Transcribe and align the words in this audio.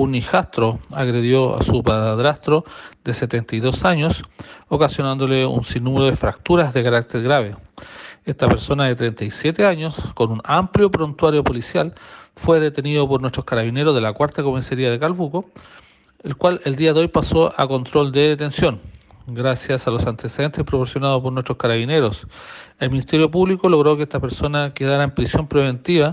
un 0.00 0.14
hijastro 0.14 0.78
agredió 0.92 1.56
a 1.56 1.62
su 1.62 1.82
padrastro 1.82 2.64
de 3.04 3.14
72 3.14 3.84
años, 3.84 4.22
ocasionándole 4.68 5.46
un 5.46 5.64
sinnúmero 5.64 6.06
de 6.06 6.16
fracturas 6.16 6.74
de 6.74 6.82
carácter 6.82 7.22
grave. 7.22 7.56
Esta 8.24 8.48
persona 8.48 8.84
de 8.84 8.94
37 8.94 9.66
años, 9.66 9.94
con 10.14 10.30
un 10.30 10.40
amplio 10.44 10.90
prontuario 10.90 11.44
policial, 11.44 11.94
fue 12.36 12.60
detenido 12.60 13.08
por 13.08 13.20
nuestros 13.20 13.44
carabineros 13.44 13.94
de 13.94 14.00
la 14.00 14.12
cuarta 14.12 14.42
comisaría 14.42 14.90
de 14.90 14.98
Calbuco, 14.98 15.50
el 16.22 16.36
cual 16.36 16.60
el 16.64 16.76
día 16.76 16.92
de 16.92 17.00
hoy 17.00 17.08
pasó 17.08 17.52
a 17.56 17.68
control 17.68 18.12
de 18.12 18.30
detención. 18.30 18.80
Gracias 19.26 19.86
a 19.86 19.90
los 19.90 20.06
antecedentes 20.06 20.64
proporcionados 20.64 21.22
por 21.22 21.32
nuestros 21.32 21.56
carabineros, 21.56 22.26
el 22.78 22.90
Ministerio 22.90 23.30
Público 23.30 23.70
logró 23.70 23.96
que 23.96 24.02
esta 24.02 24.20
persona 24.20 24.74
quedara 24.74 25.04
en 25.04 25.12
prisión 25.12 25.46
preventiva 25.46 26.12